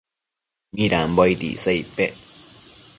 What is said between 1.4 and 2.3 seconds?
icsa icpec?